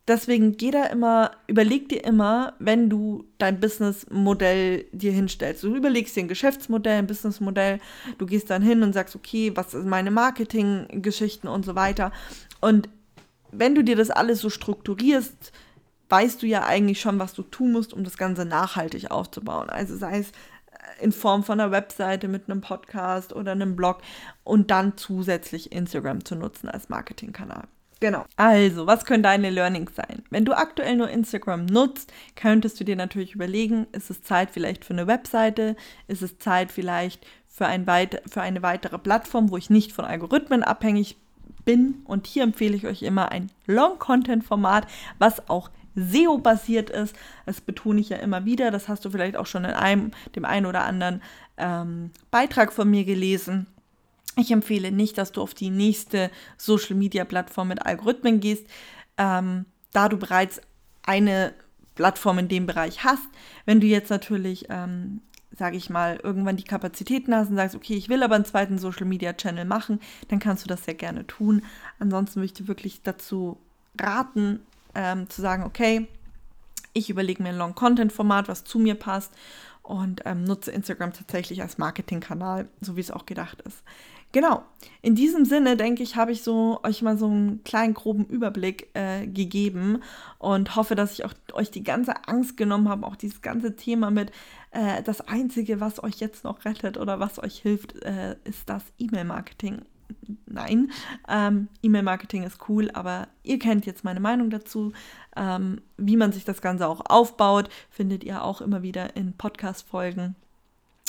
deswegen 0.09 0.59
geh 0.59 0.71
da 0.71 0.85
immer, 0.85 1.31
überleg 1.47 1.89
dir 1.89 2.05
immer, 2.05 2.55
wenn 2.59 2.91
du 2.91 3.25
dein 3.39 3.61
Businessmodell 3.61 4.87
dir 4.93 5.13
hinstellst. 5.13 5.63
Du 5.63 5.75
überlegst 5.75 6.17
dir 6.17 6.25
ein 6.25 6.29
Geschäftsmodell, 6.29 6.99
ein 6.99 7.07
Businessmodell, 7.07 7.81
du 8.19 8.27
gehst 8.27 8.51
dann 8.51 8.63
hin 8.63 8.83
und 8.83 8.93
sagst, 8.93 9.17
okay, 9.17 9.53
was 9.55 9.71
sind 9.71 9.87
meine 9.87 10.11
Marketinggeschichten 10.11 11.49
und 11.49 11.65
so 11.65 11.75
weiter. 11.75 12.13
Und 12.61 12.91
wenn 13.53 13.75
du 13.75 13.83
dir 13.83 13.97
das 13.97 14.11
alles 14.11 14.41
so 14.41 14.51
strukturierst, 14.51 15.53
weißt 16.09 16.43
du 16.43 16.47
ja 16.47 16.65
eigentlich 16.65 17.01
schon, 17.01 17.19
was 17.19 17.35
du 17.35 17.43
tun 17.43 17.73
musst, 17.73 17.93
um 17.93 18.05
das 18.05 18.17
Ganze 18.17 18.45
nachhaltig 18.45 19.11
aufzubauen. 19.11 19.71
Also 19.71 19.97
sei 19.97 20.19
es 20.19 20.31
äh, 20.31 21.05
in 21.05 21.13
Form 21.13 21.45
von 21.45 21.61
einer 21.61 21.71
Webseite 21.71 22.29
mit 22.29 22.49
einem 22.49 22.61
Podcast 22.61 23.33
oder 23.33 23.53
einem 23.53 23.77
Blog 23.77 24.01
und 24.45 24.71
dann 24.71 24.97
zusätzlich 24.97 25.73
Instagram 25.73 26.25
zu 26.25 26.37
nutzen 26.37 26.69
als 26.69 26.89
Marketingkanal. 26.89 27.65
Genau. 28.01 28.25
Also, 28.37 28.87
was 28.87 29.05
können 29.05 29.25
deine 29.25 29.51
Learnings 29.51 29.97
sein? 29.97 30.23
Wenn 30.31 30.45
du 30.45 30.57
aktuell 30.57 30.97
nur 30.97 31.11
Instagram 31.11 31.67
nutzt, 31.67 32.13
könntest 32.37 32.79
du 32.79 32.85
dir 32.85 32.95
natürlich 32.95 33.35
überlegen, 33.35 33.89
ist 33.91 34.09
es 34.09 34.23
Zeit 34.23 34.53
vielleicht 34.53 34.85
für 34.85 34.93
eine 34.93 35.09
Webseite? 35.09 35.75
Ist 36.07 36.23
es 36.23 36.39
Zeit 36.39 36.71
vielleicht 36.71 37.27
für, 37.49 37.67
ein 37.67 37.89
weit 37.89 38.23
für 38.31 38.41
eine 38.41 38.63
weitere 38.63 38.99
Plattform, 38.99 39.51
wo 39.51 39.57
ich 39.57 39.69
nicht 39.69 39.91
von 39.93 40.05
Algorithmen 40.05 40.63
abhängig 40.63 41.17
bin? 41.17 41.28
Bin. 41.69 42.01
Und 42.07 42.27
hier 42.27 42.45
empfehle 42.45 42.75
ich 42.75 42.87
euch 42.87 43.03
immer 43.03 43.31
ein 43.31 43.51
Long-Content-Format, 43.67 44.87
was 45.19 45.51
auch 45.51 45.69
SEO-basiert 45.95 46.89
ist. 46.89 47.15
Das 47.45 47.61
betone 47.61 48.01
ich 48.01 48.09
ja 48.09 48.17
immer 48.17 48.47
wieder. 48.47 48.71
Das 48.71 48.89
hast 48.89 49.05
du 49.05 49.11
vielleicht 49.11 49.37
auch 49.37 49.45
schon 49.45 49.67
in 49.67 49.73
einem, 49.73 50.13
dem 50.35 50.47
einen 50.47 50.65
oder 50.65 50.85
anderen 50.85 51.21
ähm, 51.59 52.11
Beitrag 52.31 52.73
von 52.73 52.89
mir 52.89 53.05
gelesen. 53.05 53.67
Ich 54.37 54.51
empfehle 54.51 54.91
nicht, 54.93 55.19
dass 55.19 55.31
du 55.31 55.43
auf 55.43 55.53
die 55.53 55.69
nächste 55.69 56.31
Social-Media-Plattform 56.57 57.69
mit 57.69 57.85
Algorithmen 57.85 58.41
gehst, 58.41 58.67
ähm, 59.19 59.67
da 59.93 60.09
du 60.09 60.17
bereits 60.17 60.63
eine 61.03 61.53
Plattform 61.97 62.39
in 62.39 62.49
dem 62.49 62.65
Bereich 62.65 63.05
hast. 63.05 63.29
Wenn 63.67 63.81
du 63.81 63.87
jetzt 63.87 64.09
natürlich 64.09 64.69
ähm, 64.71 65.21
sage 65.59 65.77
ich 65.77 65.91
mal, 65.91 66.21
irgendwann 66.23 66.57
die 66.57 66.65
Kapazitäten 66.65 67.35
hast 67.35 67.51
und 67.51 67.57
sagst, 67.57 67.75
okay, 67.75 67.95
ich 67.95 68.09
will 68.09 68.23
aber 68.23 68.37
einen 68.37 68.45
zweiten 68.45 68.79
Social 68.79 69.07
Media 69.07 69.33
Channel 69.33 69.65
machen, 69.65 70.01
dann 70.29 70.39
kannst 70.39 70.65
du 70.65 70.69
das 70.69 70.85
sehr 70.85 70.95
gerne 70.95 71.27
tun. 71.27 71.63
Ansonsten 71.99 72.41
möchte 72.41 72.63
ich 72.63 72.69
wirklich 72.69 73.03
dazu 73.03 73.59
raten, 74.01 74.61
ähm, 74.95 75.29
zu 75.29 75.43
sagen, 75.43 75.65
okay, 75.65 76.07
ich 76.93 77.11
überlege 77.11 77.43
mir 77.43 77.51
ein 77.51 77.59
Long-Content-Format, 77.59 78.49
was 78.49 78.65
zu 78.65 78.79
mir 78.79 78.95
passt 78.95 79.33
und 79.83 80.23
ähm, 80.25 80.45
nutze 80.45 80.71
Instagram 80.71 81.13
tatsächlich 81.13 81.63
als 81.63 81.79
Marketingkanal, 81.79 82.69
so 82.81 82.97
wie 82.97 83.01
es 83.01 83.11
auch 83.11 83.27
gedacht 83.27 83.63
ist. 83.63 83.83
Genau. 84.31 84.63
In 85.01 85.15
diesem 85.15 85.47
Sinne, 85.47 85.77
denke 85.79 86.03
ich, 86.03 86.17
habe 86.17 86.33
ich 86.33 86.43
so 86.43 86.81
euch 86.83 87.01
mal 87.01 87.17
so 87.17 87.27
einen 87.27 87.65
kleinen 87.65 87.95
groben 87.95 88.27
Überblick 88.27 88.89
äh, 88.93 89.27
gegeben 89.27 90.03
und 90.39 90.77
hoffe, 90.77 90.95
dass 90.95 91.13
ich 91.13 91.25
auch 91.25 91.33
euch 91.55 91.71
die 91.71 91.83
ganze 91.83 92.29
Angst 92.29 92.59
genommen 92.59 92.91
habe, 92.91 93.07
auch 93.07 93.17
dieses 93.17 93.41
ganze 93.41 93.75
Thema 93.75 94.11
mit 94.11 94.31
äh, 94.71 95.03
das 95.03 95.21
Einzige, 95.23 95.81
was 95.81 96.03
euch 96.03 96.17
jetzt 96.17 96.45
noch 96.45 96.65
rettet 96.65 96.97
oder 96.99 97.21
was 97.21 97.39
euch 97.43 97.59
hilft, 97.59 98.03
äh, 98.03 98.37
ist 98.45 98.69
das 98.69 98.83
E-Mail-Marketing. 98.99 99.83
Nein, 100.47 100.91
ähm, 101.29 101.69
E-Mail-Marketing 101.83 102.43
ist 102.43 102.69
cool, 102.69 102.91
aber 102.93 103.29
ihr 103.43 103.59
kennt 103.59 103.87
jetzt 103.87 104.05
meine 104.05 104.21
Meinung 104.21 104.51
dazu. 104.51 104.93
Ähm, 105.37 105.81
wie 105.97 106.17
man 106.17 106.33
sich 106.33 106.45
das 106.45 106.63
Ganze 106.63 106.89
auch 106.89 107.03
aufbaut, 107.09 107.69
findet 107.91 108.25
ihr 108.25 108.43
auch 108.43 108.61
immer 108.61 108.83
wieder 108.83 109.17
in 109.17 109.35
Podcast-Folgen. 109.35 110.35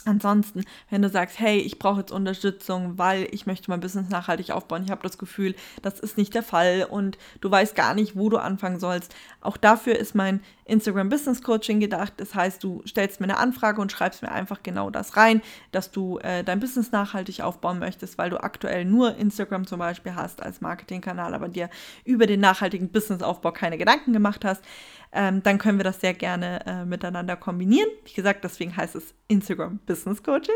Ansonsten, 0.06 0.64
wenn 0.90 1.02
du 1.02 1.10
sagst, 1.10 1.40
hey, 1.40 1.58
ich 1.58 1.78
brauche 1.78 2.00
jetzt 2.00 2.12
Unterstützung, 2.12 2.98
weil 2.98 3.28
ich 3.32 3.46
möchte 3.46 3.70
mein 3.70 3.82
Business 3.82 4.10
nachhaltig 4.10 4.52
aufbauen, 4.52 4.84
ich 4.86 4.92
habe 4.92 5.04
das 5.04 5.18
Gefühl, 5.18 5.56
das 5.82 6.00
ist 6.00 6.18
nicht 6.18 6.34
der 6.34 6.44
Fall 6.44 6.88
und 6.90 7.18
du 7.42 7.52
weißt 7.52 7.76
gar 7.76 7.94
nicht, 7.94 8.16
wo 8.16 8.30
du 8.30 8.38
anfangen 8.38 8.80
sollst, 8.80 9.14
auch 9.42 9.58
dafür 9.58 9.98
ist 9.98 10.16
mein 10.16 10.42
Instagram 10.66 11.10
Business 11.10 11.42
Coaching 11.42 11.80
gedacht. 11.80 12.14
Das 12.18 12.34
heißt, 12.34 12.64
du 12.64 12.82
stellst 12.88 13.20
mir 13.20 13.26
eine 13.26 13.38
Anfrage 13.38 13.82
und 13.82 13.92
schreibst 13.92 14.22
mir 14.22 14.32
einfach 14.32 14.64
genau 14.64 14.90
das 14.90 15.18
rein, 15.18 15.42
dass 15.72 15.92
du 15.92 16.20
äh, 16.20 16.44
dein 16.44 16.60
Business 16.60 16.92
nachhaltig 16.92 17.42
aufbauen 17.42 17.80
möchtest, 17.80 18.18
weil 18.18 18.30
du 18.30 18.42
aktuell 18.42 18.86
nur 18.86 19.16
Instagram 19.16 19.68
zum 19.68 19.80
Beispiel 19.80 20.16
hast 20.16 20.42
als 20.42 20.62
Marketingkanal, 20.62 21.34
aber 21.34 21.50
dir 21.50 21.70
über 22.06 22.26
den 22.26 22.40
nachhaltigen 22.40 22.90
Businessaufbau 22.90 23.52
keine 23.52 23.78
Gedanken 23.78 24.14
gemacht 24.14 24.46
hast 24.46 24.64
ähm, 25.12 25.42
dann 25.44 25.58
können 25.58 25.80
wir 25.80 25.84
das 25.84 26.02
sehr 26.02 26.14
gerne 26.14 26.66
äh, 26.66 26.86
miteinander 26.86 27.36
kombinieren. 27.36 27.90
Wie 28.06 28.14
gesagt, 28.14 28.44
deswegen 28.44 28.76
heißt 28.76 28.96
es 28.96 29.14
Instagram 29.28 29.80
Business 29.86 30.22
Coaching. 30.22 30.56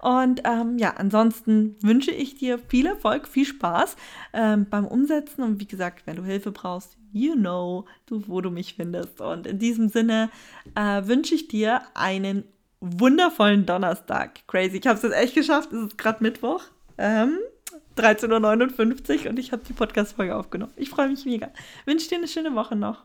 Und 0.00 0.42
ähm, 0.44 0.78
ja, 0.78 0.94
ansonsten 0.96 1.76
wünsche 1.82 2.10
ich 2.10 2.36
dir 2.36 2.58
viel 2.58 2.86
Erfolg, 2.86 3.28
viel 3.28 3.44
Spaß 3.44 3.96
ähm, 4.32 4.66
beim 4.70 4.86
Umsetzen. 4.86 5.42
Und 5.42 5.60
wie 5.60 5.66
gesagt, 5.66 6.06
wenn 6.06 6.16
du 6.16 6.24
Hilfe 6.24 6.50
brauchst, 6.50 6.96
you 7.12 7.34
know, 7.34 7.84
du, 8.06 8.22
wo 8.26 8.40
du 8.40 8.50
mich 8.50 8.74
findest. 8.74 9.20
Und 9.20 9.46
in 9.46 9.58
diesem 9.58 9.88
Sinne 9.88 10.30
äh, 10.74 11.06
wünsche 11.06 11.34
ich 11.34 11.48
dir 11.48 11.82
einen 11.94 12.44
wundervollen 12.80 13.66
Donnerstag. 13.66 14.46
Crazy. 14.46 14.78
Ich 14.78 14.86
habe 14.86 14.96
es 14.96 15.02
jetzt 15.02 15.14
echt 15.14 15.34
geschafft. 15.34 15.72
Es 15.72 15.88
ist 15.88 15.98
gerade 15.98 16.22
Mittwoch. 16.22 16.62
Ähm, 16.96 17.38
13.59 17.96 19.24
Uhr 19.24 19.30
und 19.30 19.38
ich 19.38 19.52
habe 19.52 19.62
die 19.66 19.72
Podcast-Folge 19.72 20.34
aufgenommen. 20.34 20.72
Ich 20.76 20.90
freue 20.90 21.08
mich 21.08 21.24
mega. 21.24 21.50
Wünsche 21.84 22.08
dir 22.08 22.18
eine 22.18 22.28
schöne 22.28 22.54
Woche 22.54 22.76
noch. 22.76 23.04